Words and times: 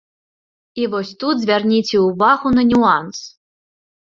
І 0.83 0.87
вось 0.93 1.11
тут 1.23 1.35
звярніце 1.43 1.97
ўвагу 2.07 2.47
на 2.57 2.63
нюанс. 2.71 3.17